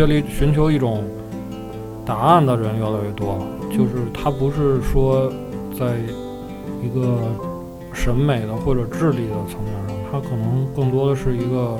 [0.00, 1.04] 学里寻求一种
[2.06, 5.30] 答案的人越来越多了，就是他不是说
[5.78, 5.84] 在
[6.82, 7.18] 一个
[7.92, 11.76] 审美的或者智力的层面上，他可能更多的是一个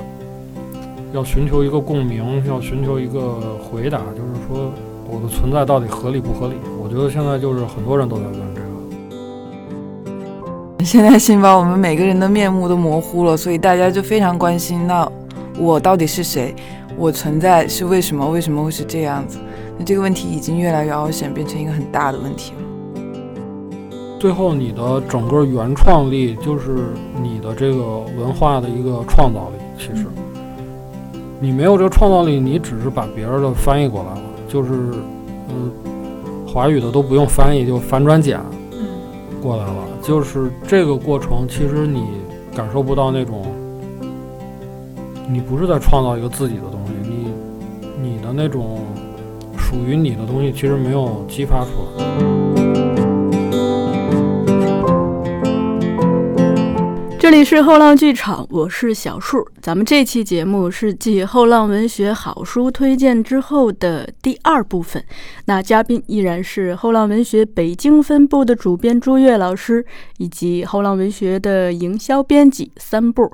[1.13, 4.71] 要寻求一个共鸣，要寻求一个回答，就是说
[5.09, 6.53] 我的存在到底合理不合理？
[6.79, 8.67] 我觉得现在就是很多人都在问这个。
[10.85, 15.11] 现在先把，我们每个人的面目都模糊了，所以大家就非常关心，那
[15.57, 16.53] 我到底是谁？
[17.01, 18.29] 我存在是为什么？
[18.29, 19.39] 为什么会是这样子？
[19.75, 22.59] 那这个问题已经越来越凹陷，变成一个很大的问题了。
[24.19, 29.55] 最后，你的整个原创力就是你的这个文化的一个创造力。
[29.79, 30.05] 其实，
[31.39, 34.69] 你没有这个创造力，你只是把别人的翻译过来了，就是，
[35.49, 35.71] 嗯，
[36.47, 38.39] 华语的都不用翻译，就反转简。
[39.41, 42.03] 过来了，就是这个过程，其实你
[42.55, 43.43] 感受不到那种，
[45.27, 46.61] 你不是在创造一个自己的
[48.33, 48.79] 那种
[49.57, 52.05] 属于你的东西，其实没有激发出来。
[57.19, 59.47] 这里是后浪剧场，我是小树。
[59.61, 65.01] 咱们这期节目是继后浪文学好书推荐之后的第二部分。
[65.45, 69.85] 那嘉宾依然是后浪文学北京分部的主编朱越老师，
[70.17, 73.31] 以及后浪文学的营销编辑三步。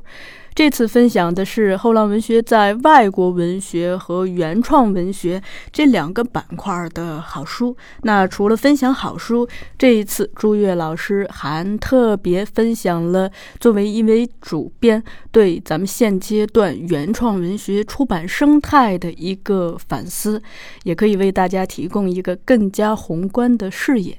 [0.58, 5.40] 这次分享的是后浪文学在外国文学和原创文学
[5.72, 7.78] 这两个板块的好书。
[8.02, 9.48] 那除了分享好书，
[9.78, 20.42] 这一次朱越老师还特别分享了作为一位主编对咱们现阶段原创文学出版生态的一个反思，
[20.86, 24.18] 也可以为大家提供一个更加宏观的视野。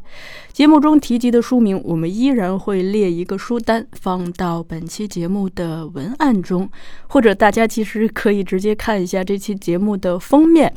[0.52, 6.68] 节目中提及的书名，我们依然会列一个书单放到本期节目的文案中，
[7.08, 10.72] 或者大家其实可以直接看一下这期节目的封面，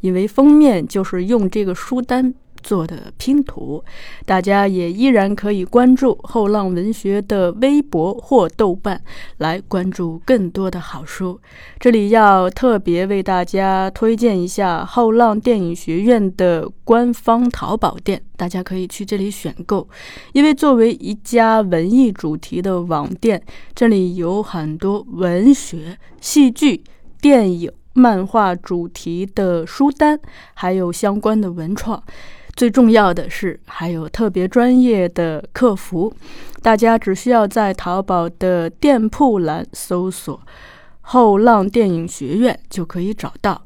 [0.00, 2.32] 因为封面就是用这个书单。
[2.66, 3.84] 做的拼图，
[4.24, 9.00] 大家也依然可以关注后浪文学的微博或豆瓣，
[9.38, 11.40] 来关注更多的好书。
[11.78, 19.88] 这里要特别为大家推荐一下后浪电影学院的官方淘宝店，大家可以去这里选购。
[20.32, 23.40] 因为作为一家文艺主题的网店，
[23.76, 26.82] 这里有很多文学、戏剧、
[27.20, 30.18] 电影、漫画主题的书单，
[30.54, 32.02] 还有相关的文创。
[32.56, 36.10] 最重要的是，还有特别专业的客服，
[36.62, 40.40] 大家只需要在淘宝的店铺栏搜索
[41.02, 43.62] “后浪电影学院”就可以找到。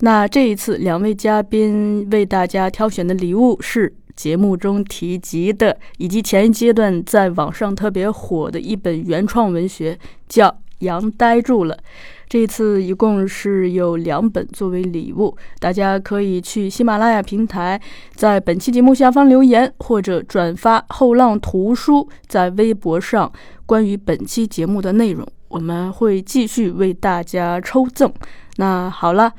[0.00, 10.48] 那这一次，两位嘉宾为大家挑选的礼物是节目中提及的，以及前一阶段在网上特别火的一本原创文学，叫
[10.80, 11.74] 《羊呆住了》。
[12.28, 17.80] 这次一共是有两本作为礼物，大家可以去喜马拉雅平台，
[18.14, 23.30] 在本期节目下方留言，或者转发后浪图书在微博上
[23.66, 28.12] 关于本期节目的内容，我们会继续为大家抽赠。
[28.56, 29.32] 那好了，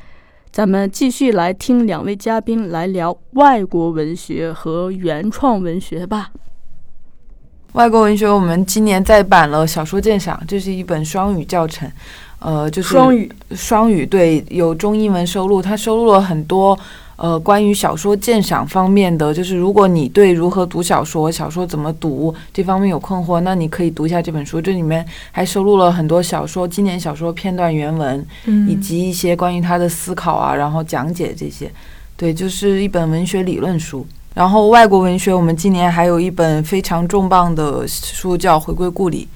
[0.51, 6.31] 咱们继续来听两位嘉宾来聊外国文学和原创文学吧。
[7.73, 11.91] 外国文学，我们今年再版了《小说鉴赏》，这是一本双语教程。
[12.45, 16.77] 呃，就是双语，双语对，有中英文收录，它收录了很多
[17.15, 24.61] 呃关于小说鉴赏方面的，就是如果你对如何读小说、小说怎么读这方面有困惑，那你可以读一下这本书。
[24.61, 28.23] 这里面还收录了很多小说经典小说片段原文，
[28.69, 31.71] 以及一些关于他的思考啊，然后讲解这些。
[32.15, 34.05] 对，就是一本文学理论书。
[34.35, 39.27] 然后外国文学，我们今年还有一本非常重磅的书叫《回归故里》，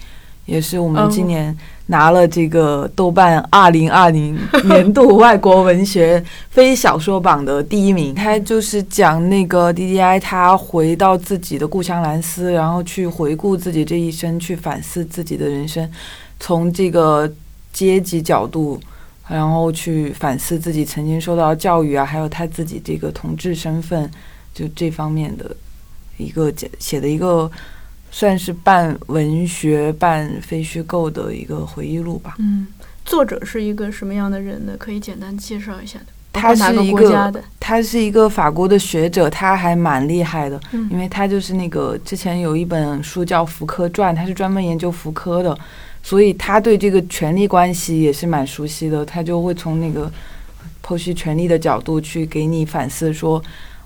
[0.46, 1.58] 也是我们今年。
[1.92, 15.90] 拿了这个豆瓣二零二零 年度外国文学 非小说榜的第一名，他就是讲那个 D D I，他回到自己的故乡兰斯，然后去回顾自己这一生，去反思自己的人生，
[16.40, 17.28] 从这个
[17.74, 18.80] 阶级角度，
[19.28, 24.08] 然后去反思自己曾经受到教育啊，还有他自己这个同志身份，
[24.54, 25.56] 就这方面的
[26.18, 27.50] 一个写的一个。
[28.12, 32.36] 算是半文学半非虚构的一个回忆录吧。
[32.40, 32.68] 嗯，
[33.06, 34.74] 作者是一个什么样的人呢？
[34.78, 36.06] 可以简单介绍一下的。
[36.32, 40.60] 他是一个，他是一个法国的学者，他还蛮厉害的，
[40.90, 45.58] 因为他就是那个之前有一本书叫《福柯传》，他是专门研究福柯的，
[46.04, 49.06] 所以他对这个权力关系也是蛮熟悉的。
[49.06, 50.12] 他就会从那个
[50.86, 53.42] 剖析权力的角度去给你反思说。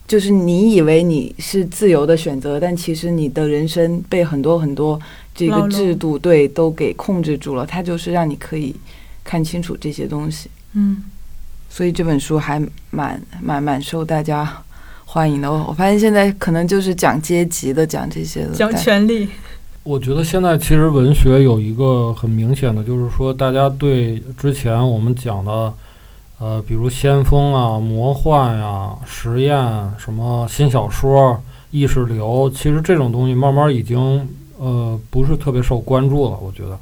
[0.07, 4.99] 就是你以为你是自由的选择，但其实你的人生被很多很多
[5.33, 7.65] 这个制度对都给控制住了。
[7.65, 8.75] 它就是让你可以
[9.23, 10.49] 看清楚这些东西。
[10.73, 11.03] 嗯，
[11.69, 12.61] 所以这本书还
[12.91, 14.61] 蛮蛮蛮受大家
[15.05, 15.51] 欢迎的。
[15.51, 19.29] 我我发现现在可能就是讲阶级的，讲这些的，讲权力，
[19.83, 25.73] 我觉得现在其实文学有一个很明显的，就是说大家对之前我们讲的，
[26.43, 29.55] 呃，比如先锋啊、魔幻呀、实验、
[29.97, 31.41] 什么新小说、
[31.71, 36.37] 意识流，其实这种东西慢慢已经呃不是特别受关注了。
[36.41, 36.77] 我觉得，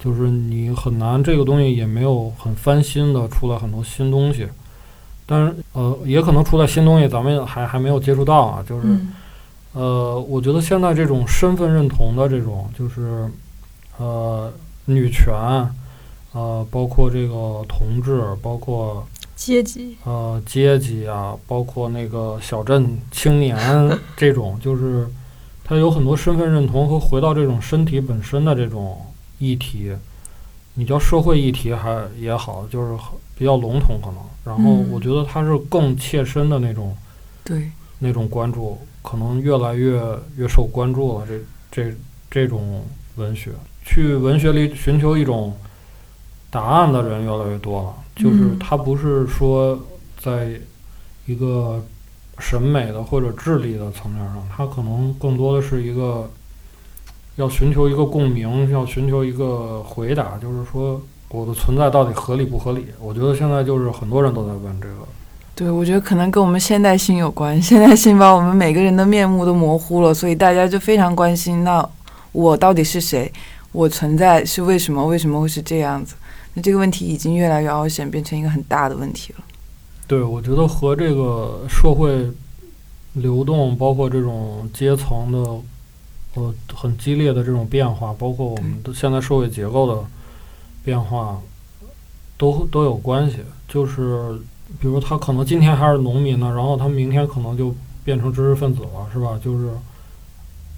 [0.00, 4.48] 就是你很难这个东西也没有很翻新的出来很多新东西，
[5.24, 8.88] 但是呃也可能出来新东西，咱们还还没有接触到啊，就是。
[8.88, 9.12] 嗯
[9.72, 13.30] 呃，我觉得现在这种身份认同的这种，就是
[13.98, 14.50] 呃
[14.86, 15.30] 女权，
[16.36, 23.56] 呃，包括这个同志，包括阶级，呃阶级啊，包括那个小镇青年
[24.14, 25.08] 这种，就是
[25.64, 29.00] 他有很多身份认同和回到这种身体本身的这种
[29.38, 29.96] 议题，
[30.74, 33.02] 你叫社会议题还也好，就是
[33.38, 34.16] 比较笼统可能。
[34.44, 36.94] 然后嗯我觉得他是更切身的那种。
[37.42, 39.98] 对，那种关注可能越来越
[40.36, 41.26] 越受关注了。
[41.26, 41.40] 这
[41.70, 41.96] 这
[42.30, 42.84] 这种
[43.14, 43.52] 文学，
[43.84, 45.56] 去文学里寻求一种
[46.56, 47.88] 答案的人越来越多了。
[48.16, 49.78] 就是嗯他不是说
[50.18, 50.58] 在
[51.26, 51.84] 一个
[52.38, 56.30] 审美的或者智力的层面上，他可能更多的是一个
[57.36, 60.98] 要寻求一个共鸣，要寻求一个回答，就是说
[61.28, 62.86] 我的存在到底合理不合理？
[63.00, 64.94] 我觉得现在就是很多人都在问这个。
[65.54, 67.60] 对，我觉得可能跟我们现代性有关。
[67.60, 71.86] 现代性把我们每个人的面目都模糊了，所以大家就非常关心，那
[72.32, 73.30] 我到底是谁？
[73.72, 75.06] 我存在是为什么？
[75.06, 76.14] 为什么会是这样子？
[76.56, 79.44] 那这个问题已经越来越凹陷，变成一个很大的问题了。
[80.06, 82.30] 对，我觉得和这个社会
[83.12, 85.38] 流动，包括这种阶层的
[86.34, 90.02] 呃很激烈的这种变化，包括我们的现在社会结构的
[90.82, 91.38] 变化，
[92.38, 93.40] 都都有关系。
[93.68, 94.40] 就是
[94.80, 99.38] 比如他可能今天还是农民呢，然后他明天可能就变成知识分子了，是吧？
[99.44, 99.68] 就是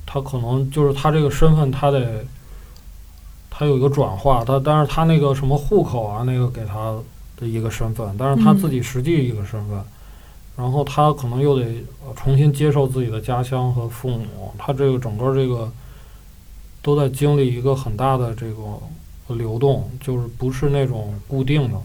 [0.05, 2.25] 他可能就是他这个身份，他得
[3.58, 6.96] 他有一个转化，他但是他那个什么户口啊，那个给他
[7.37, 9.82] 的一个身份，但是他嗯自己实际一个身份，
[10.56, 11.64] 然后他可能又得
[12.06, 15.69] 呃重新接受自己的家乡和父母，他这个整个这个
[16.82, 21.76] 都在经历一个很大的这个流动，就是不是那种固定的。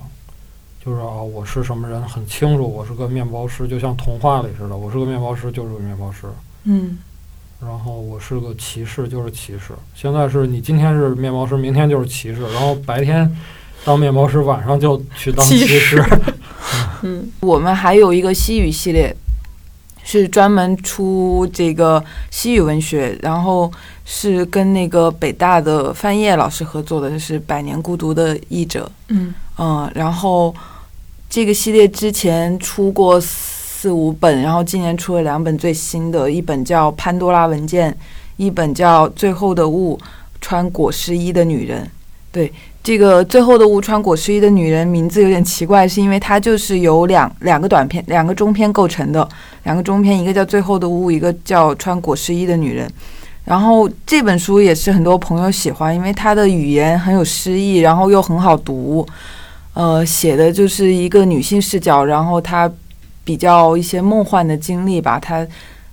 [0.86, 6.28] 就是啊，我是什么人很清楚，我是个面包师，就像童话里似的，我是个面包师就是个面包师，
[6.66, 7.00] 嗯，
[7.66, 9.74] 然后我是个骑士就是骑士。
[9.96, 13.30] 现在是你今天是面包师，明天就是骑士，然后白天
[13.86, 16.04] 当面包师，晚上就去当骑骑士。
[17.04, 19.14] 嗯我们还有一个西语系列，
[20.04, 23.72] 是专门出这个西语文学，然后
[24.06, 28.86] 是跟那个北大的范晔老师合作的，就是《百年孤独的译者》。
[29.10, 30.54] 嗯嗯，然后
[31.30, 33.22] 这个系列之前出过
[33.84, 37.92] 四五本，然后今年出了两本最新的，一本叫《潘多拉文件》，
[38.38, 40.00] 一本叫《最后的雾：
[40.40, 41.84] 穿裹尸衣的女人》。
[42.32, 42.50] 对，
[42.82, 49.28] 这个《最后的雾：穿裹尸衣的女人》名字有点奇怪，是因为它就是由两两个短片、两个中篇构成的，
[49.64, 52.88] 两个中篇，一个叫《最后的雾》，一个叫《穿裹尸衣的女人》。
[53.44, 59.06] 然后这本书也是很多朋友喜欢，因为它的语言很有诗意，然后又很好读。
[59.74, 62.72] 呃，写的就是一个女性视角，然后她
[63.24, 65.46] 比较一些梦幻的经历吧，她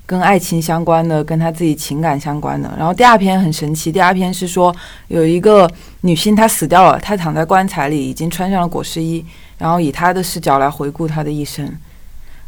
[0.06, 2.72] 跟爱情相关的，跟她自己情感相关的。
[2.76, 4.74] 然后第二篇很神奇，第二篇是说
[5.08, 5.70] 有一个
[6.00, 9.24] 女性她死掉了，她躺在棺材里，已经穿上了裹尸衣，
[9.58, 11.72] 然后以她的视角来回顾她的一生。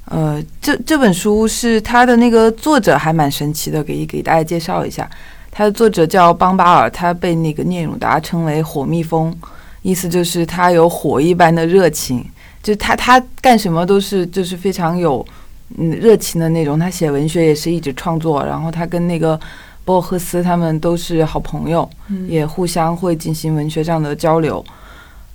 [0.06, 5.08] 呃，这这本书是它的那个作者还蛮神奇的，给给大家介绍一下。
[5.54, 9.32] 它的作者叫邦巴尔，他被那个聂鲁达称为“火蜜蜂”，
[9.82, 12.24] 意思就是他有火一般的热情，
[12.62, 15.24] 就他他干什么都是就是非常有
[15.78, 16.78] 嗯热情的那种。
[16.78, 19.38] 他写文学也是一直创作，然后他跟那个
[19.84, 24.64] 博尔赫斯他们都是好朋友，嗯也互相会进行文学上的交流。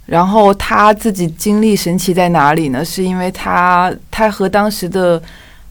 [0.06, 2.86] 然后他自己经历神奇在哪里呢？
[2.86, 5.22] 是因为他他和当时的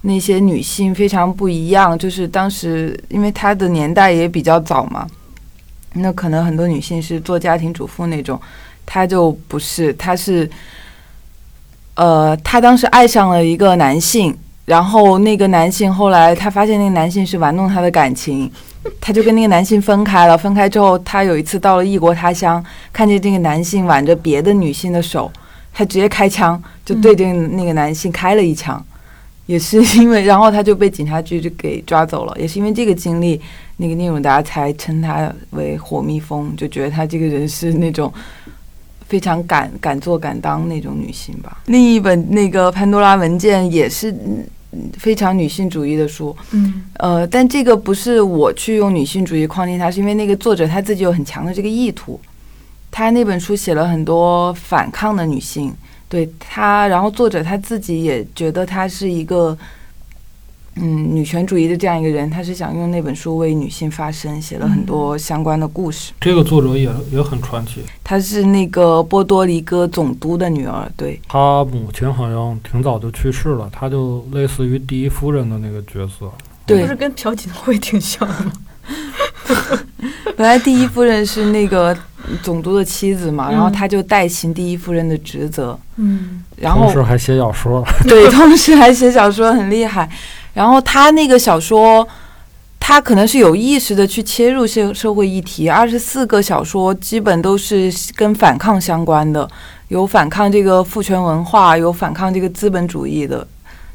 [0.02, 5.06] 那些女性非常不一样，就是当时因为他的年代也比较早嘛，
[5.94, 8.38] 那可能很多女性是做家庭主妇那种，
[8.84, 10.48] 他就不是，他是，
[11.96, 18.50] 呃，他当时爱上了一个男性，然后那个男性后来他发现那个男性是玩弄他的感情，
[19.00, 20.36] 他就跟那个男性分开了。
[20.36, 25.30] 分开之后，他有一次到了异国他乡，看见这个男性挽着别的女性的手，
[25.72, 28.84] 他直接开枪，就对着那个男性开了一枪。
[29.46, 32.36] 也是因为，然后他就被警察局就给抓走了。
[32.36, 33.40] 也是因为这个经历，
[33.76, 38.12] 那个聂永达才称他为火蜜蜂，就觉得他这个人是那种
[39.08, 41.58] 非常敢敢做敢当那种女性吧。
[41.66, 44.44] 另一本那个《潘多拉文件》也是嗯
[44.98, 52.20] 非常女性主义的书，嗯呃，但这个不是我去用女性主义框定它，是因为那个作者他自己有很强的这个意图。
[52.90, 55.74] 他那本书写了很多反抗的女性，
[56.08, 59.56] 对他，然后作者他自己也觉得她是一个，
[60.78, 66.12] 嗯，女权主义的这样一个人，他是想用那本书为女性发声，写了很多相关的故事。
[66.20, 76.30] 这个作者也也很传奇，她是那个波多黎各总督的女儿，对，她母亲好像挺早就去世了，她就类似于第一夫人的那个角色。
[76.66, 78.52] 对不是跟朴槿惠挺像的吗？
[80.36, 81.96] 本来第一夫人是那个
[82.42, 90.10] 总督的妻子嘛，嗯然后她就代行第一夫人的职责，嗯然后同时还写小说，对，同时还写小说，很厉害。
[90.56, 92.08] 然后他那个小说，
[92.80, 95.68] 他可能是有意识的去切入社社会议题。
[95.68, 99.46] 二十四个小说基本都是跟反抗相关的，
[99.88, 103.46] 有反抗这个父权文化，有反抗这个资本主义的，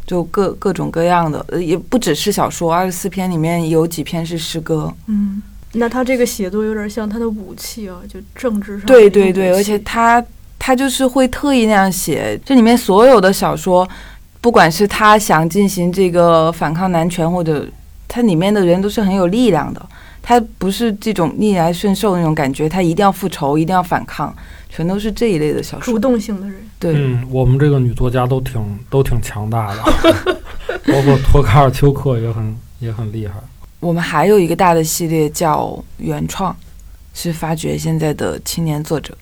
[0.05, 2.71] 就各各种各样的，呃也不只是小说。
[2.71, 4.93] 二十四篇里面有几篇是诗歌。
[5.07, 5.41] 嗯，
[5.73, 10.23] 那他这个写作有点像他的武器啊，就政治上对对对，而且他
[10.59, 13.87] 他就是会特意那样写，这里面所有的小说，
[14.41, 17.65] 不管是他想进行这个反抗男权，或者
[18.07, 19.85] 他里面的人都是很有力量的，
[20.21, 24.35] 他不是这种逆来顺受那种感觉，他一定要复仇，一定要反抗，
[24.67, 25.99] 全都是这一类的小说主。
[25.99, 26.55] 动性的人。
[26.79, 29.83] 对，嗯，我们这个女作家都挺都挺强大的，
[30.91, 33.35] 包括托卡尔丘克也很也很厉害。
[33.79, 36.55] 我们还有一个大的系列叫原创，
[37.13, 39.15] 是发掘现在的青年作者。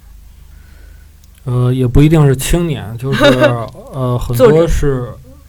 [1.50, 3.24] 呃，也不一定是青年，就是
[3.92, 5.08] 呃，很多是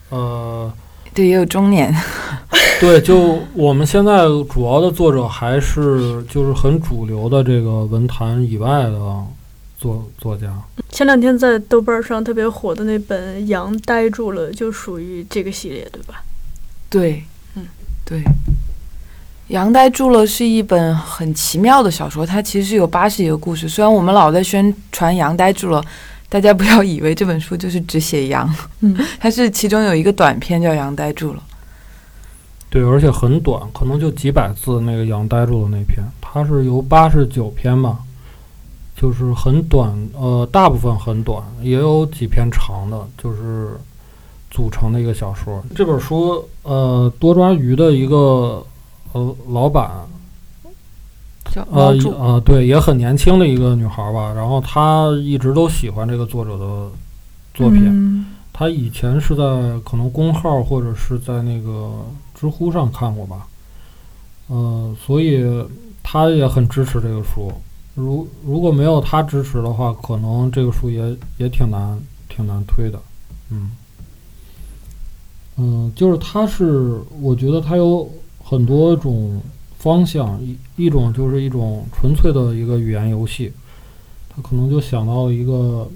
[0.08, 0.72] 呃，
[1.12, 1.94] 对，也有中年。
[2.80, 8.98] 对，就我们现在主要的作者还是就是很主流的这个文坛以外的
[9.78, 10.46] 作作家。
[10.88, 16.22] 前两天在豆瓣上特别火的那本《羊呆住了》，就属于这个系列，对吧？
[16.88, 17.22] 对，
[17.56, 17.66] 嗯，
[18.06, 18.20] 对。
[19.50, 23.68] 《杨呆住了》是一本很奇妙的小说，它其实有八十几个故事。
[23.68, 25.82] 虽然我们老在宣传《杨呆住了》，
[26.28, 31.38] 大家不要以为这本书就是只写羊，嗯， 它是其中有一个短篇叫《杨呆住了》。
[32.70, 34.80] 对，而且很短，可能就几百字。
[34.82, 37.98] 那个羊呆住的那篇，它是由八十九篇吧，
[38.96, 43.72] 就是很短，呃，大部分很短，也有几篇长的，就是
[44.48, 45.60] 组成的一个小说。
[45.74, 48.64] 这本书，呃，多抓鱼的一个
[49.12, 49.90] 呃老板，
[51.52, 56.90] 叫呃对，也很年轻的一个女孩儿吧，然后她一直都喜欢这个作者的
[57.54, 57.86] 作品。
[57.86, 59.42] 嗯他以前是在
[59.82, 63.46] 可能公号或者是在那个知乎上看过吧，
[64.48, 65.42] 呃，所以
[66.02, 67.50] 她也很支持这个书。
[67.94, 71.98] 如如果没有她支持的话，可能这个书也也挺难
[72.28, 73.00] 挺难推的。
[73.48, 73.70] 嗯
[75.56, 78.10] 嗯，就是他是我觉得他有
[78.50, 79.40] 很多种
[79.78, 83.52] 方向，一一种就是一种纯粹的一个语言游戏，
[84.28, 85.88] 他可能就想到了一个。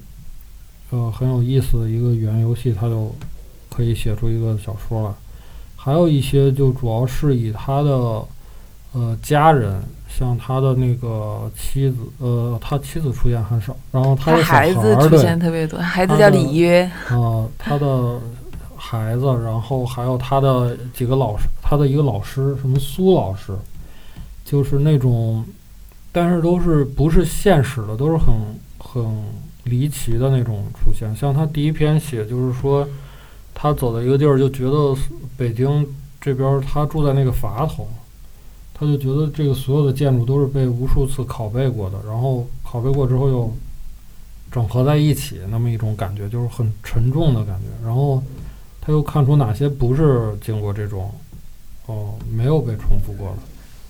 [0.91, 3.13] 呃，很有意思的一个语言游戏，他就
[3.75, 5.13] 可以写出一个小说来。
[5.75, 8.23] 还有一些就主要是以他的
[8.93, 18.19] 呃家人，像他的那个妻子，呃，他妻子出现很少，然后他他的孩孩子出，现特别多，孩子叫他的里约，呃，他的
[18.87, 23.51] 孩子，然后还有他的几个老师，他的一个老师，什么苏老师，
[24.45, 25.43] 就是那种，
[26.11, 28.35] 但是都是不是现实的，都是很
[28.77, 29.03] 很
[29.63, 31.15] 离奇的那种出现。
[31.15, 32.87] 像他第一篇写，就是说
[33.55, 34.95] 他走到一个地儿，就觉得
[35.35, 35.87] 北京
[36.21, 37.87] 这边儿他住在那个垡头，
[38.71, 43.51] 他就觉得这个所有的建筑都是被无数次拷贝过的，然后拷贝过之后又
[44.51, 47.65] 整合在一起，那么一种感觉，就是很沉重的感觉。
[47.83, 48.21] 然后
[48.85, 51.09] 他又看出哪些不是经过这种
[51.87, 53.37] 哦没有被重复过的。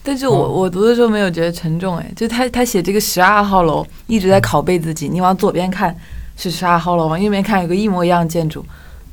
[0.02, 5.96] 但是我哦我读的时候没有觉得沉重，哎，就他他写这个十二号楼一直在拷贝自己，你往左边看
[6.38, 8.64] 是十二号楼，往右边看有个一模一样的建筑。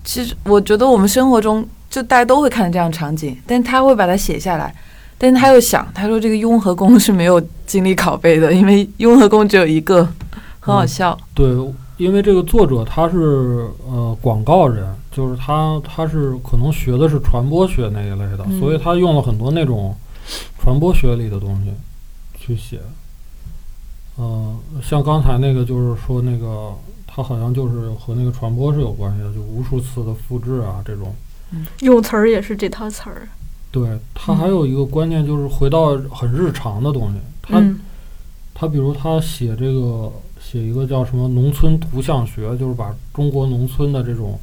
[0.05, 4.75] 其实我觉得我们生活中就大家都会看到这样的场景，但他会把它写下来，
[5.17, 10.05] 但是他又想，他说这个雍和宫是没有经历拷贝的，因为雍和宫只有一个，
[10.61, 11.19] 很好嗯笑。
[11.33, 11.49] 对，
[11.97, 19.95] 因为这个作者他是呃广告人，就是他他是可能学的是传播学那一类的，嗯所以他用了很多那种
[20.59, 21.71] 传播学里的东西
[22.39, 22.81] 去写。
[24.17, 26.75] 呃，像刚才那个就是说那个
[27.07, 31.15] 他好像就是和那个传播是有关系的，就无数次的复制啊这种。
[31.81, 33.29] 用词儿也是这套词儿。
[33.71, 37.79] 对他还有一个观念就是回到很日常的东西，他、嗯
[38.55, 44.39] 他比如他写这个写一个叫什么农村图像学，就是把中国农村的这种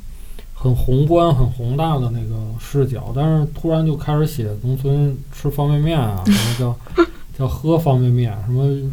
[0.61, 7.03] 很宏观、很宏大的那个视角，但是突然就开始写农村吃方便面啊，什么叫
[7.39, 8.91] 叫喝方便面，什么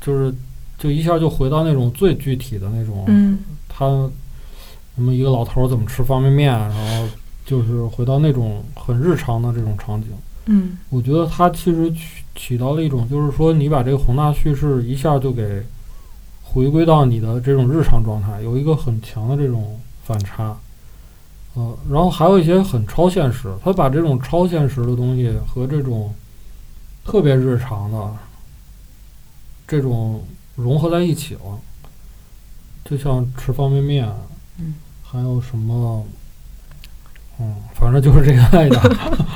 [0.00, 0.34] 就是
[0.78, 3.86] 就一下就回到那种最具体的那种，嗯他
[4.94, 7.06] 什么一个老头儿怎么吃方便面，然后
[7.44, 10.08] 就是回到那种很日常的这种场景。
[10.46, 11.98] 嗯我觉得它其实起
[12.34, 15.62] 起到了一种，就是说你把这个宏大叙事一下就给
[16.42, 20.56] 回归到你的这种日常状态，有一个很强的这种反差。
[21.54, 26.12] 呃，然后还有一些很超现实，他把这种超现实的东西和这种
[27.04, 27.98] 特别日常的
[29.66, 30.24] 这种
[30.56, 31.40] 融合在一起了，
[32.84, 34.08] 就像吃方便面，
[34.58, 36.04] 嗯，还有什么，
[37.38, 38.82] 嗯，反正就是这个味道。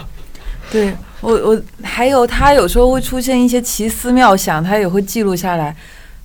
[0.71, 5.75] 对我我还有他有时候会出现一些奇思妙想，他也会记录下来。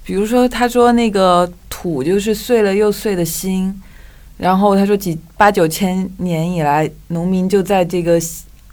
[0.03, 3.81] 比如说，他说那个土就是碎了又碎的心，
[4.43, 8.19] 然后他说几八九千年以来，农民就在这个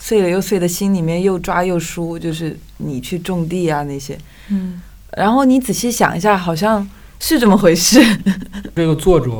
[0.01, 4.19] 碎了又碎的心里面又抓又输，就是你去种地啊那些。
[4.49, 4.83] 嗯
[5.17, 6.89] 然后你仔细想一下，好像
[7.21, 8.01] 是这么回事。
[8.75, 9.31] 这个作者，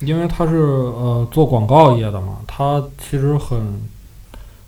[0.00, 3.60] 因为他是呃做广告业的嘛，他其实很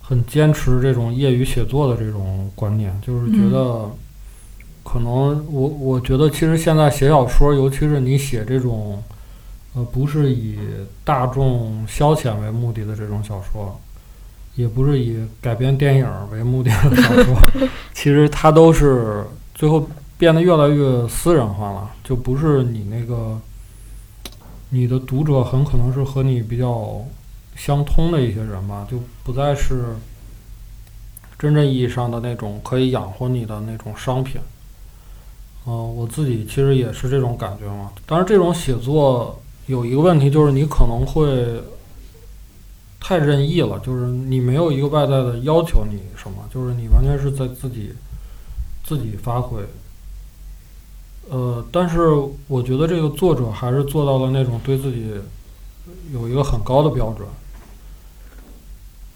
[0.03, 3.91] 很坚持这种业余写作的这种观念，就是觉得
[4.83, 9.03] 可能我我觉得其实现在写小说，尤其是你写这种
[9.75, 10.59] 呃不是以
[11.05, 13.79] 大众消遣为目的的这种小说，
[14.55, 17.37] 也不是以改编电影为目的的小说，
[17.93, 23.39] 其实它都是最后变得越来越私人化了，就不是你那个
[24.71, 27.05] 你的读者很可能是和你比较
[27.57, 29.97] 相通的一些人吧，就不再是
[31.37, 34.41] 真正意义上的那种可以养活你的那种商品。
[35.67, 37.91] 嗯、我自己其实也是这种感觉嘛。
[38.07, 41.63] 当然，这种写作有一个问题，就是你可能会
[43.01, 47.93] 太任意了，就是你没有一个外在的要求你什么，就是你完全是在自己
[48.85, 49.61] 自己发挥。
[51.31, 52.09] 呃，但是
[52.49, 55.15] 我觉得这个作者还是做到了那种对自己
[56.13, 57.27] 有一个很高的标准，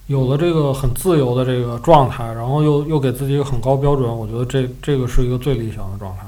[0.06, 6.22] 有了这个很自由的这个状态，然后又又给自己一个很高标准，我觉得这这个是一个最理想的状态。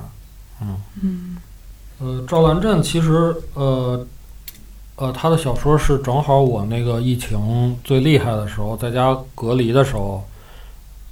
[0.61, 1.30] 嗯，嗯
[2.01, 4.05] 呃，赵兰镇其实呃
[4.97, 10.25] 呃，他的小说是正好我那个疫情最厉害的时候，在家隔离的时候，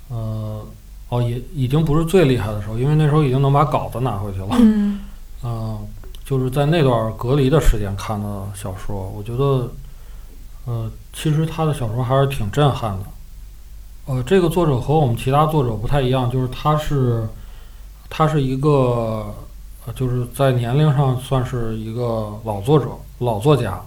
[0.08, 0.62] 呃，
[1.08, 4.48] 哦，也已经不是最厉害的时候，因为那时候已经能把稿子拿回去了。
[4.52, 5.00] 嗯
[5.44, 5.78] 嗯，
[6.24, 9.70] 就是在那段隔离的时间看的小说，我觉得，
[10.66, 13.04] 呃，其实他的小说还是挺震撼的。
[14.06, 17.28] 呃，这个作者和我们其他作者不太一样，就是他是，
[18.10, 19.34] 他是一个，呃，
[19.94, 22.86] 就是在年龄上算是一个老作者、
[23.18, 23.80] 老作家。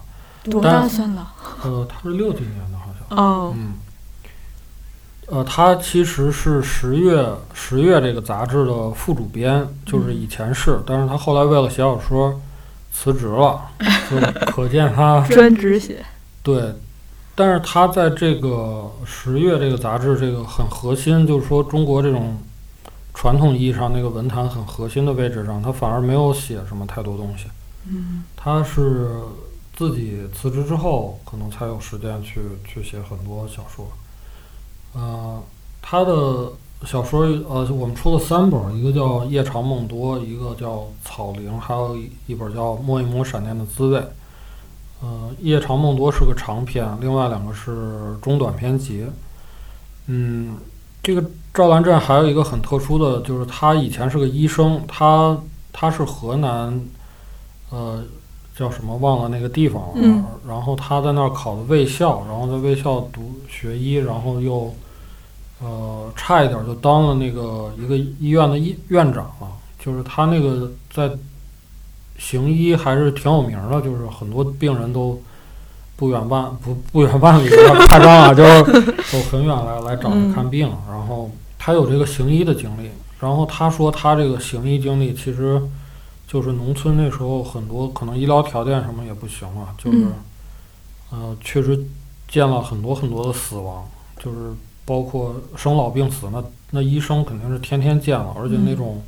[0.44, 1.22] 多但大算老？
[1.62, 3.18] 呃，他是六几年的，好像。
[3.18, 3.74] 哦，嗯，
[5.26, 12.40] 呃，他其实是十月十月这个杂志的副主编，就是以前是，但是他后来为了写小说
[12.92, 13.60] 辞职了，
[14.10, 14.18] 就
[14.52, 16.04] 可见他专职写。
[16.42, 16.74] 对。
[17.34, 22.36] 但是他在这个十月这个杂志这个很核心，就是说中国这种
[23.14, 27.46] 传统意义上那个文坛很核心的位置上，他反而没有写什么太多东西。
[27.86, 29.20] 嗯他是
[29.74, 33.88] 自己辞职之后，可能才有时间去去写很多小说。
[34.94, 35.42] 呃，
[35.80, 36.52] 他的
[36.84, 43.98] 小说呃，我们出了三本，一个叫《夜长梦多》，一个叫《草灵》，还有一一本叫《摸一摸闪电的滋味》。
[45.00, 49.06] 呃，《夜长梦多》是个长篇，另外两个是中短篇集。
[50.06, 50.56] 嗯，
[51.02, 55.36] 这个赵兰镇还有一个很特殊的，就是他以前是个医生，他
[55.72, 56.80] 他是河南，
[57.70, 58.02] 呃，
[58.56, 59.92] 叫什么忘了那个地方了。
[59.96, 64.72] 嗯然后他在那儿考的卫校，然后在卫校读学医，然后又
[65.60, 69.48] 呃差一点就当了那个一个医院的医院长了。
[69.78, 71.10] 就是他那个在
[72.16, 75.20] 行医还是挺有名儿的，就是很多病人都
[75.96, 77.48] 不远万不不远万里
[77.88, 78.62] 夸张啊，就是
[79.10, 80.70] 走很远来来找他看病。
[80.88, 85.62] 然后他有这个行医的经历，然后他说他这个行医经历其实
[86.26, 90.12] 就是农村那时候很多可能医疗条件什么也不行了，就是、嗯。
[91.10, 91.78] 呃确实
[92.26, 93.86] 见了很多很多的死亡，
[94.18, 94.38] 就是
[94.86, 99.02] 包括生老病死，那那医生肯定是天天见了，而且那种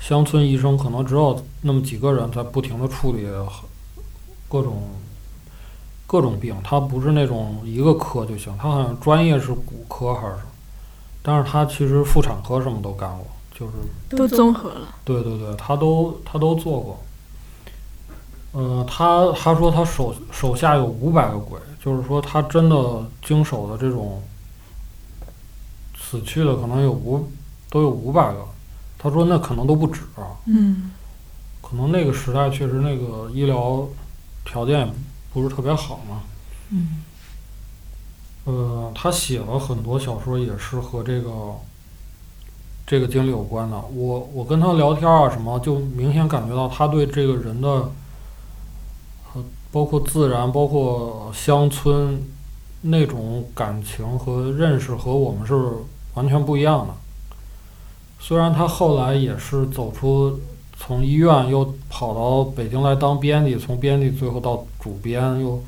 [0.00, 3.28] 乡村医生可能只有那么几个人在不停的处理
[4.48, 4.82] 各种
[6.06, 10.50] 各种病，他不是那种一个科就行，他好像专业是骨科还是什么，
[11.22, 14.94] 但是他其实妇产科什么都干过，就是都综合了。
[15.04, 17.02] 对对对，他都他都做过。
[18.52, 24.22] 呃，他他说他手手下有五百个鬼，就是说他真的经手的这种
[25.98, 27.28] 死去的可能有五
[27.68, 28.46] 都有五百个。
[28.98, 30.90] 他说那可能都不止啊，嗯
[31.60, 33.86] 可能那个时代确实那个医疗
[34.44, 34.86] 条件也
[35.36, 36.22] 不是特别好嘛。
[36.70, 37.02] 嗯
[38.46, 41.56] 呃，他写了很多小说，也是和这个
[42.86, 43.78] 这个经历有关的。
[43.78, 47.68] 我我跟他聊天啊什么，就明显感觉到他对这个人的，
[49.34, 52.22] 呃，包括自然，包括乡村
[52.80, 55.54] 那种感情和认识和我们是
[56.14, 56.94] 完全不一样的。
[58.18, 60.40] 虽然他后来也是走出
[60.78, 65.60] 从医院又跑到北京来当编辑，从编辑最后到主编，又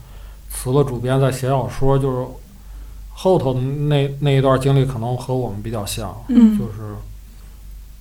[0.51, 2.27] 辞了主编再写小说，就是
[3.15, 6.95] 后头的那那一段经历可能和我们比较像，嗯就是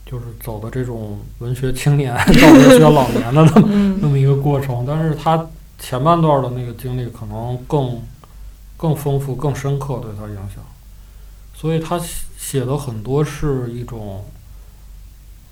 [0.06, 5.48] 就是走的这种文学青年到文学老年的那么嗯那么一个过程，但是他
[5.80, 8.02] 前半段的那个经历可能更
[8.76, 10.64] 更丰富、更深刻，对他影响，
[11.56, 14.26] 所以他写写的很多是一种。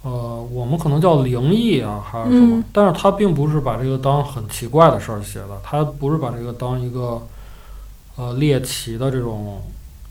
[0.06, 2.58] 呃，我们可能叫灵异啊，还是什么？
[2.58, 7.20] 嗯但是他并不是把这个当很奇怪的事儿写的，他不是把这个当一个
[8.16, 9.64] 呃猎奇的这种，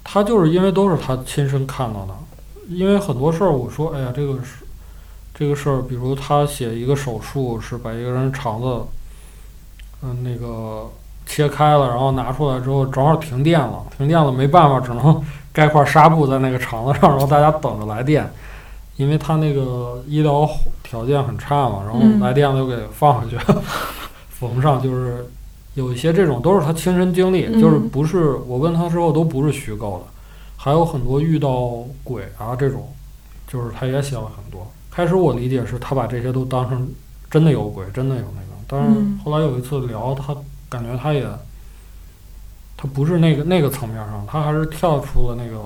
[0.03, 2.15] 他就是因为都是他亲身看到的。
[2.69, 4.65] 因为很多事儿，我说，哎呀，这个是
[5.33, 8.81] 这个事儿，比如他写一个手术是把一个人肠子，
[10.03, 10.91] 嗯、那个
[11.25, 18.29] 切开了，然后拿出来之后正好停电了，停电了没办法，只能 盖块纱布在那个肠子上，然后大家等着来电，
[18.97, 20.49] 因为他那个医疗
[20.83, 22.21] 条件很差嘛，然后嗯。
[22.21, 23.37] 来电了就给放回去，
[24.29, 25.27] 缝上，就是
[25.75, 30.13] 有一些这种都是他亲身经历，嗯就是不是我问他之后都不是虚构的，
[30.57, 32.89] 还有很多遇到鬼啊这种，
[33.49, 34.67] 就是他也写了很多。
[34.91, 36.89] 开始我理解是他把这些都当成
[37.29, 39.19] 真的有鬼，真的有那个，但是嗯。
[39.25, 40.37] 后来有一次聊，他
[40.69, 41.27] 感觉他也，
[42.77, 45.59] 他不是那个那个层面上，他还是跳出了那个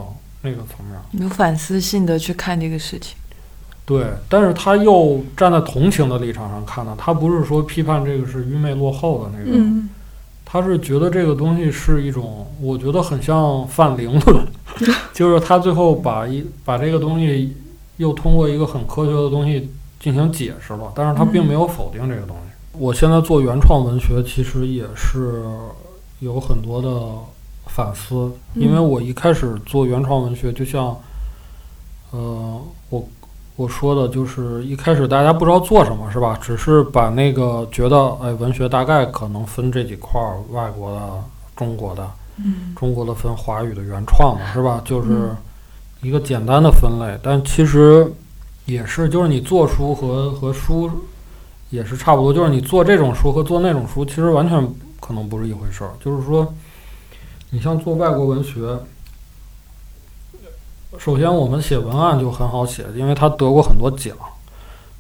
[0.43, 1.23] 那个层面。
[1.23, 3.17] 有反思性的去看这个事情。
[3.85, 9.89] 对，但是他又站在同情的立场上看呢，他不是说批判这个是愚昧落后的那个，嗯
[10.51, 14.47] 他是觉得这个东西是一种，我觉得很像泛灵论，
[15.13, 17.55] 就是他最后把一把这个东西
[17.99, 19.71] 又通过一个很科学的东西
[20.01, 22.43] 进行解释了，但是他并没有否定这个东西。
[22.73, 25.43] 我现在做原创文学，其实也是
[26.21, 26.89] 有很多的
[27.69, 30.97] 反思，因为我一开始做原创文学，就像，
[32.11, 33.09] 呃，我
[33.57, 36.39] 我说的就是一开始大家不知道做什么，是吧？
[36.41, 44.81] 只是把那个觉得，哎，文学大概可能分这几块儿，外国的、中国的，嗯中国的分华语的原创嘛，是吧？
[44.85, 45.37] 就是嗯
[46.01, 48.11] 一个简单的分类，但其实
[48.67, 50.89] 也是，就是你做书和和书
[51.71, 54.65] 也是差不多，就是你做这种书和做那种书，其实完全
[55.01, 55.91] 可能不是一回事儿。
[55.99, 56.47] 就是说，
[57.51, 58.79] 你像做外国文学，
[60.99, 64.15] 首先我们写文案就很好写，因为他得过很多奖。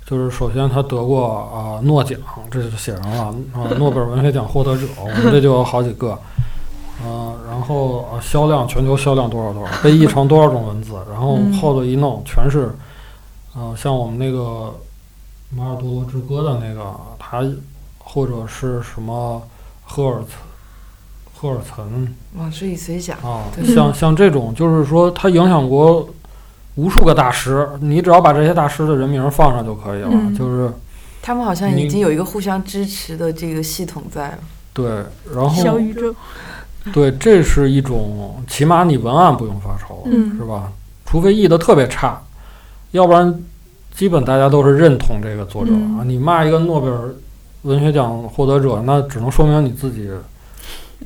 [0.07, 2.19] 就是首先他得过啊、诺奖，
[2.51, 6.19] 这就写上了啊、诺贝尔文学奖获得者，我们这就有好几个。
[7.05, 12.75] 呃，然后呃，销量全球销量多少多少，被译成多少种文字，然后嗯后头一弄全是，
[13.55, 14.75] 呃，像我们那个
[15.57, 17.45] 《马尔多罗之歌》的那个，他
[17.99, 19.43] 或者是什么
[19.85, 20.39] 赫尔岑
[21.41, 23.17] 赫尔岑往事已随想。
[23.19, 26.09] 啊，对像像这种，就是说他影响过
[26.75, 30.69] 无数个大师，你只要把这些大师的人名放上就可以了，嗯就是
[31.23, 34.39] 他们好像已经有一个互相支持的这个系统在了。
[34.73, 36.13] 对，然后小宇宙，
[36.93, 40.73] 对，这是一种，起码你文案不用发愁，嗯是吧？
[41.07, 42.21] 除非译的特别差，
[42.91, 43.33] 要不然
[43.95, 46.05] 基本大家都是认同这个作者、嗯啊。
[46.05, 47.15] 你骂一个诺贝尔
[47.63, 50.09] 文学奖获得者，那只能说明你自己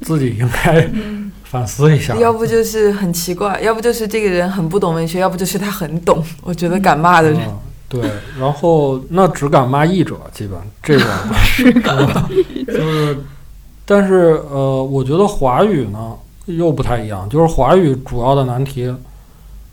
[0.00, 2.16] 自己应该嗯反思一下。
[2.16, 6.24] 要不就是很奇怪，要不就是这个人很不懂文学，要不就是他很懂。
[6.42, 11.06] 我觉得敢骂的人，嗯，对，然后那只敢骂译者，基本这种
[11.44, 12.28] 是吧？
[12.66, 13.18] 就是，
[13.84, 16.14] 但是呃，我觉得华语呢
[16.46, 18.94] 又不太一样，就是华语主要的难题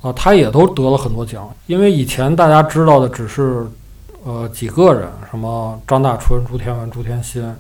[0.02, 3.68] 啊、他也都得了很多奖，因为以前大家知道的只是
[4.24, 7.54] 呃几个人，什么张大春、朱天文、朱天心，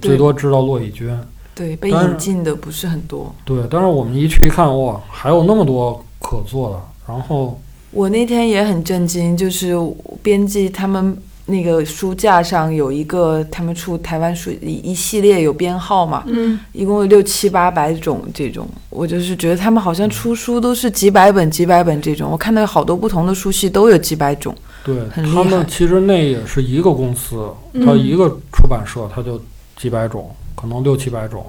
[0.00, 1.14] 最多知道骆以军，
[1.54, 3.34] 对被引进的不是很多。
[3.44, 7.60] 对，但是我们一去一看，哇，还有那么多可做的，然后。
[7.90, 9.72] 我那天也很震惊，就是
[10.20, 29.40] 编辑他们那个书架上有一个他们出台湾书一一系列有编号嘛，嗯一共有六七八百种这种，我就是觉得他们好像出书都是几百本几百本这种，我看到有好多不同的书系都有几百种，对很厉害他们其实那也是一个公司，它嗯一个出版社，它就
[29.76, 31.46] 几百种，可能六七百种，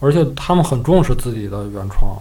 [0.00, 2.16] 而且他们很重视自己的原创。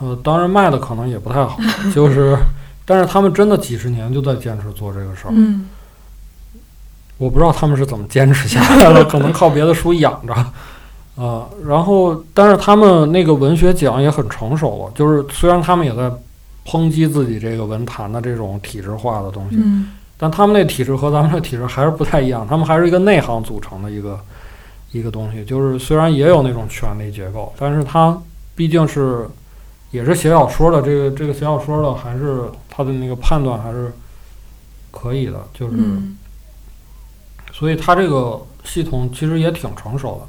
[0.00, 1.58] 呃，当然卖的可能也不太好，
[1.94, 2.36] 就是，
[2.84, 5.30] 但是他们真的几十年就在坚持做这个事儿。
[5.34, 5.66] 嗯
[7.18, 10.32] 我不知道他们是怎么坚持下来的，可能靠别的书养着。
[11.22, 16.10] 啊、然后，但是他们那个文学奖也很成熟了，就是虽然他们也在
[16.64, 24.18] 抨击自己这个文坛的这种体制化的东西，嗯但他们那体制和咱们这体制还是不太一样，他们还是一个内行组成的一个
[24.92, 25.44] 一个东西。
[25.44, 28.20] 就是虽然也有那种权力结构，但是它
[28.54, 29.28] 毕竟是
[29.90, 33.92] 也是写小说的，这个这个写小说的还是他的那个判断还是
[34.90, 35.76] 可以的，就是。
[35.76, 36.16] 嗯
[37.52, 40.26] 所以他这个系统其实也挺成熟的。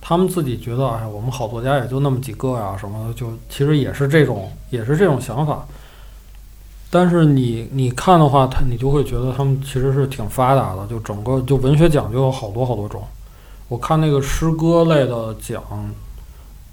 [0.00, 5.64] 他们自己觉得，哎，我们好作家也就那么几个呀，什么的，就其实也是这种，也是这种想法。
[6.90, 13.00] 但是你你看的话，他你就会觉得他们其实是挺发达的，就整个就文学奖就有好多好多种。
[13.68, 15.62] 我看那个诗歌类的奖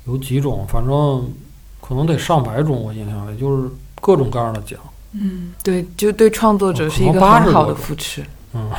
[0.06, 1.34] 有几种，反正
[1.82, 3.70] 可能得上百种，我印象里就是
[4.02, 4.80] 各种各样的奖。
[5.14, 8.24] 嗯对，就对创作者哦是一个可能80很好的扶持。
[8.54, 8.70] 嗯，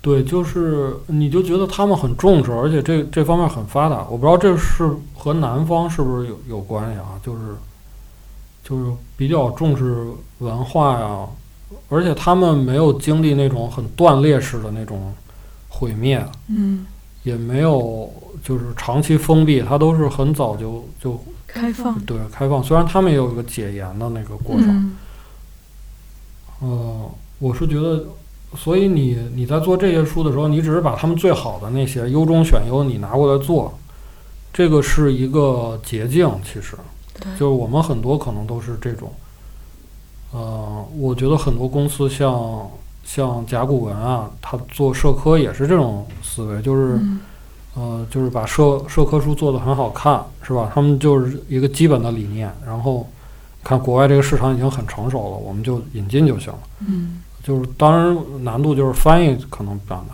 [0.00, 4.06] 对，就是你就觉得他们很重视，而且这这方面很发达。
[4.10, 7.20] 我不知道这是和南方是不是有有关系啊？
[7.22, 7.40] 就是
[8.64, 10.06] 就是比较重视
[10.38, 11.26] 文化呀，
[11.88, 15.12] 而且他们没有经历那种很断裂式的那种
[15.70, 16.84] 毁灭，嗯，
[17.22, 18.12] 也没有
[18.44, 22.62] 就是长期封闭，它都是很早就就开放，对开放。
[22.62, 24.68] 虽然他们也有一个解严的那个过程。
[24.68, 24.96] 嗯
[26.62, 28.04] 呃，我是觉得，
[28.54, 33.78] 所以你你在做这些书的时候，你只是把他们最好的那些优中选优，你拿过来做，
[34.52, 36.30] 这个是一个捷径。
[36.44, 36.76] 其实，
[37.38, 39.10] 就是我们很多可能都是这种。
[40.32, 42.70] 呃，我觉得很多公司像
[43.12, 47.20] 像甲骨文啊，他做社科也是这种思维，就是、嗯
[47.74, 50.70] 呃，就是把社社科书做得很好看，是吧？
[50.72, 53.04] 他们就是一个基本的理念，然后
[53.64, 56.58] 看国外这个市场已经很成熟了，我们就引进就行了。
[56.86, 60.08] 嗯就是当然难度就是翻译可能比较难。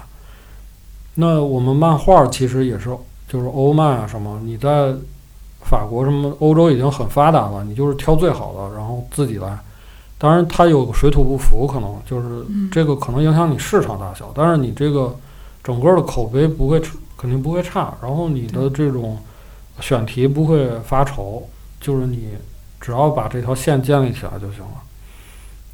[1.17, 2.89] 那我们漫画其实也是，
[3.29, 4.95] 就是欧漫啊什么，你在
[5.61, 9.59] 法国什么欧洲已经很发达了，你就是挑最好的，然后自己来。
[10.19, 15.15] 当然它有水土不服，可能就是嗯这个可能影响你市场大小，但是你这个
[15.63, 16.81] 整个的口碑不会
[17.17, 19.19] 肯定不会差，然后你的这种
[19.81, 21.47] 选题不会发愁，
[21.81, 22.31] 就是你
[22.81, 24.83] 只要把这条线建立起来就行了。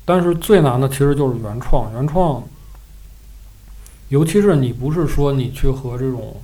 [0.05, 2.43] 但是最难的其实就是原创，原创，
[4.09, 6.37] 尤其是你不是说你去和这种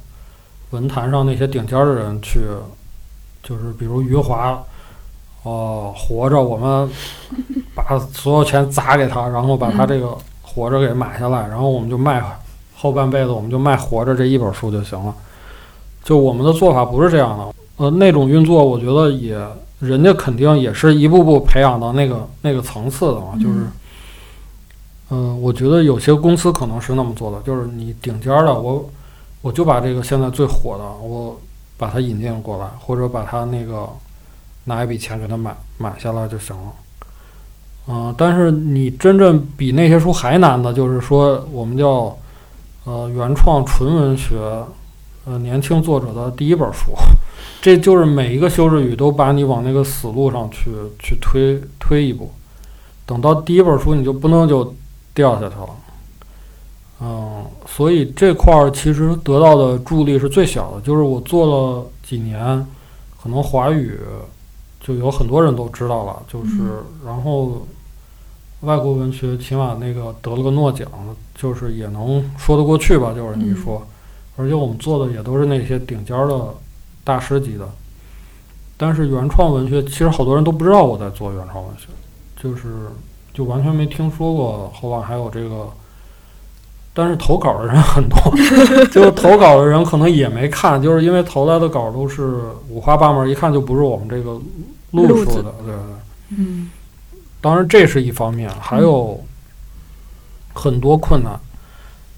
[0.70, 2.40] 文坛上那些顶尖的人去，
[3.42, 4.62] 就是比如余华，
[5.48, 6.90] 哦、活着我们
[7.74, 12.22] 把所有钱砸给他，然后把他这个活着给买下来，然后我们就卖
[12.76, 15.14] 后半辈子我们就卖活着这一本书就行了。
[16.04, 19.38] 就我们的做法不是这样的，呃，那种运作我觉得也。
[19.80, 23.64] 人家肯定也是一步步培养到那个那个层次的嘛，就是，
[25.10, 28.90] 嗯、我觉得有些公司可能是那么做的，就是你顶尖儿的，我
[29.40, 31.38] 我就把这个现在最火的，我
[31.76, 33.88] 把它引进过来，或者把它那个
[34.68, 36.72] 拿一笔钱给它买买下来就行了。
[37.88, 42.16] 嗯、但是你真正比那些书还难的，就是说我们叫
[42.84, 44.36] 呃原创纯文学，
[45.24, 46.92] 呃年轻作者的第一本书。
[47.60, 52.30] 这就是每一个修饰语都把你往那个死路上去去推推一步，
[53.04, 54.74] 等到第一本书你就不能就
[55.12, 55.68] 掉下去了，
[57.00, 62.64] 嗯，所以这块儿其实得到的助力是最小的，就是我做了几年，
[63.20, 63.98] 可能华语
[64.80, 67.66] 就有很多人都知道了，就是然后
[68.60, 70.88] 外国文学起码那个得了个诺奖，
[71.34, 73.86] 就是也能说得过去吧，就是你说，
[74.36, 76.54] 而且我们做的也都是那些顶尖儿的。
[77.04, 77.66] 大师级的，
[78.76, 81.86] 但是原创文学其实好多人都不知道我在做原创文学，
[82.36, 82.90] 就是
[83.32, 85.70] 就完全没听说过后浪还有这个，
[86.98, 88.18] 但是投稿的人很多，
[88.90, 94.32] 就投稿的人可能也没看，就是因为投来的稿都是五花八门，一看就不是我们这个
[94.90, 95.76] 路数的，对对对。
[96.36, 96.68] 嗯
[97.40, 99.22] 当然这是一方面，还有
[100.52, 101.38] 很多困难，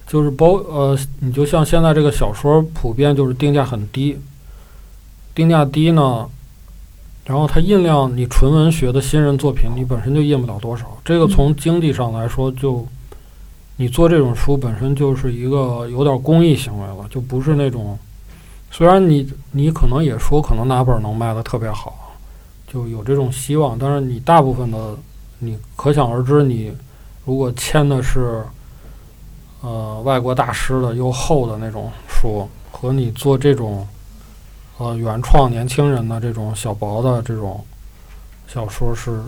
[0.07, 4.19] 就是包呃，你就像现在这个小说普遍就是定价很低。
[5.35, 6.27] 定价低呢，
[7.27, 10.87] 然后它印量，你纯文学的新人作品，你本身就印不了多少。
[11.05, 12.87] 这个从经济上来说，就
[13.81, 17.99] 你做这种书本身就是一个有点公益行为了，就不是那种。
[18.71, 22.15] 虽然你你可能也说可能哪本能卖的特别好，
[22.71, 24.95] 就有这种希望，但是你大部分的
[25.39, 26.71] 你可想而知，你
[27.25, 28.45] 如果签的是
[29.63, 33.89] 呃外国大师的又厚的那种书，和你做这种
[34.77, 37.65] 呃原创年轻人的这种小薄的这种
[38.47, 39.23] 小说是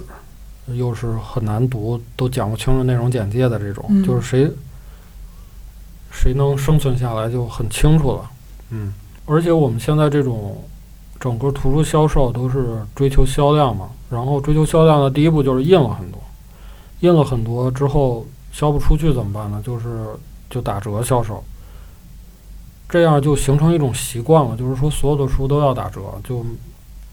[0.67, 4.51] 又是很难读，都讲不清楚内容简介的这种，嗯就是谁
[6.11, 8.31] 谁能生存下来就很清楚了。
[8.71, 8.95] 嗯，
[9.27, 10.63] 而且我们现在这种
[11.19, 16.21] 整个图书销售都是追求销量嘛，然后追求销量的第一步就是印了很多，
[17.01, 19.61] 印了很多之后销不出去怎么办呢？
[19.65, 20.07] 就是
[20.49, 21.43] 就打折销售，
[22.89, 26.45] 这样就形成一种习惯了，就是说所有的书都要打折，就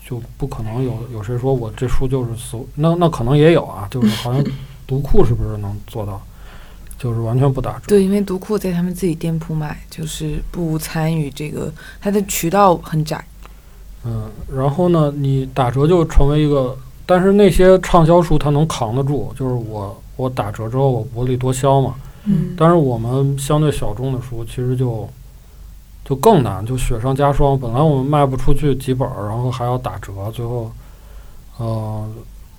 [0.10, 4.44] 就不可能有有谁说我这书就是俗那那可能也有啊，就是好像
[4.88, 6.20] 读库是不是能做到，
[6.98, 7.82] 就是完全不打折？
[7.90, 13.24] 对，因为读库在他们自己店铺卖，就是不参与这个，它的渠道很窄。
[14.04, 21.94] 嗯，然后呢，你打折就成为一个，但是那些畅销书它能扛得住，就是我我打折之后我薄利多销嘛。
[22.26, 25.08] 嗯但是我们相对小众的书其实就
[26.10, 27.58] 就更难，就雪上加霜。
[27.60, 30.72] 本来我们卖不出去几本，然后还要打折，最后
[31.58, 32.10] 呃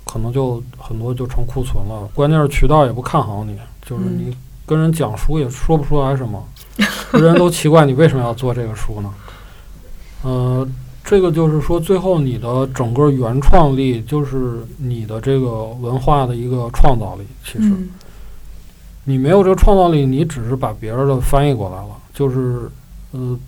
[0.04, 2.08] 可能就很多就成库存了。
[2.14, 6.40] 关键是渠道也不看好你，就是嗯你跟人讲书也说不出来什么，
[7.12, 9.12] 人都奇怪你为什么要做这个书呢？
[10.22, 10.68] 呃，
[11.02, 17.68] 这个就是说，最后你的整个原创力就是你的这个文化的一个创造力，其实。
[17.68, 17.88] 嗯
[19.04, 22.70] 你没有这个创造力，你只是把别人的翻译过来了，就是，
[23.12, 23.38] 呃，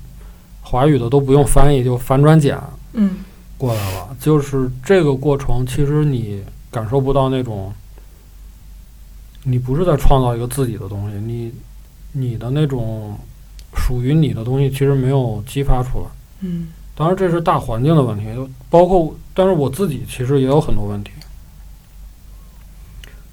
[0.63, 2.59] 华语的都不用翻译，就反转简
[2.93, 3.17] 嗯
[3.59, 4.17] 过来了。
[4.21, 7.73] 就是这个过程，其实你感受不到那种，
[9.45, 11.53] 你不是在创造一个自己的东西，你
[12.13, 13.17] 你的那种
[13.75, 16.07] 属于你的东西，其实没有激发出来。
[16.41, 18.27] 嗯当然，这是大环境的问题，
[18.69, 21.11] 包括，但是我自己其实也有很多问题，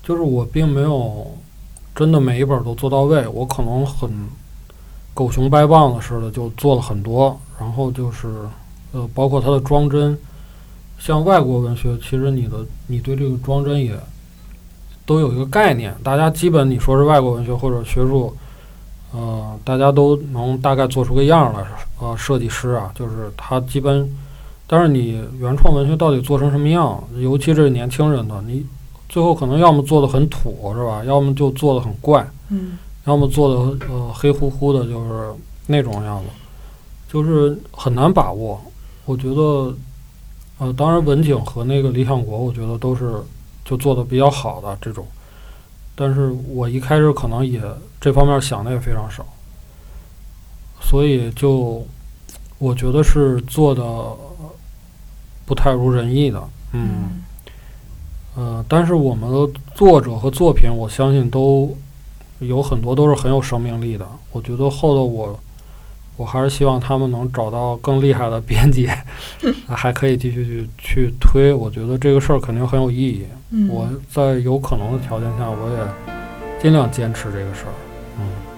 [0.02, 1.38] 就是我并没有
[1.94, 4.10] 真的每一本都做到位，我可能很
[5.20, 8.30] 狗熊掰棒子似的就做了很多，然后就是
[8.94, 10.18] 呃，包括它的装帧，
[10.98, 13.94] 像外国文学，其实你的你对这个装帧也
[15.06, 18.34] 都有一个概念，大家基本你说是外国文学或者学术。
[19.12, 21.66] 呃，大家都能大概做出个样来，
[22.00, 24.08] 呃，设计师啊，就是他基本，
[24.68, 28.64] 但是你原创文学到底做成什么样，尤其这是年轻人的，你
[29.10, 31.04] 最后可能要么做的很土，是吧？
[31.04, 35.34] 要么就做的很怪，嗯要么做的呃黑乎乎的，就是
[35.68, 36.30] 那种样子，
[37.12, 38.62] 就是很难把握。
[39.06, 39.74] 我觉得，
[40.60, 43.16] 呃，当然文景和那个理想国，我觉得都是
[43.66, 45.06] 就做的比较好的这种，
[45.96, 47.62] 但是我一开始可能也
[48.00, 49.26] 这方面想的也非常少，
[50.82, 51.86] 所以就
[52.58, 53.84] 我觉得是做的
[55.46, 57.24] 不太如人意的，嗯。
[58.36, 61.76] 呃，但是我们的作者和作品，我相信都
[62.40, 64.08] 有很多都是很有生命力的。
[64.32, 65.40] 我觉得后头我，
[66.18, 68.98] 我还是希望他们能找到更厉害的编辑，啊
[69.76, 71.54] 还可以继续去去推。
[71.54, 73.26] 我觉得这个事儿肯定很有意义。
[73.52, 77.74] 嗯我在有可能的条件下，我也尽量坚持这个事儿。
[78.20, 78.49] 嗯。